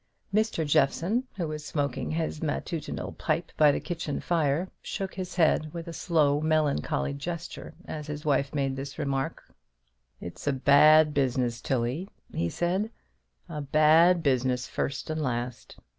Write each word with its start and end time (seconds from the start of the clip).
Mr. 0.33 0.65
Jeffson, 0.65 1.25
who 1.35 1.47
was 1.47 1.63
smoking 1.63 2.09
his 2.09 2.41
matutinal 2.41 3.11
pipe 3.11 3.51
by 3.55 3.71
the 3.71 3.79
kitchen 3.79 4.19
fire, 4.19 4.67
shook 4.81 5.13
his 5.13 5.35
head 5.35 5.71
with 5.75 5.87
a 5.87 5.93
slow 5.93 6.39
melancholy 6.41 7.13
gesture 7.13 7.75
as 7.85 8.07
his 8.07 8.25
wife 8.25 8.51
made 8.55 8.75
this 8.75 8.97
remark. 8.97 9.53
"It's 10.19 10.47
a 10.47 10.53
bad 10.53 11.13
business, 11.13 11.61
Tilly," 11.61 12.09
he 12.33 12.49
said, 12.49 12.89
"a 13.47 13.61
bad 13.61 14.23
business 14.23 14.65
first 14.65 15.11
and 15.11 15.21
last. 15.21 15.77